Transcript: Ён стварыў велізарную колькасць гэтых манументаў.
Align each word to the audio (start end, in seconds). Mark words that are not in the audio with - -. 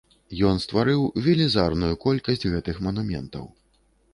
Ён 0.51 0.55
стварыў 0.63 1.03
велізарную 1.27 1.91
колькасць 2.07 2.49
гэтых 2.55 2.81
манументаў. 2.89 3.45